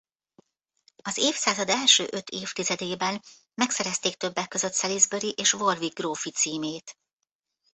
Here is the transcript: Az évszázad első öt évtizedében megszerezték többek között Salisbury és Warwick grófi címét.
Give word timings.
Az 1.03 1.17
évszázad 1.17 1.69
első 1.69 2.07
öt 2.11 2.29
évtizedében 2.29 3.21
megszerezték 3.53 4.15
többek 4.15 4.47
között 4.47 4.73
Salisbury 4.73 5.29
és 5.37 5.53
Warwick 5.53 5.97
grófi 5.99 6.31
címét. 6.31 6.97